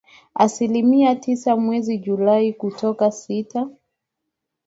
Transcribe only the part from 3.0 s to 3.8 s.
sita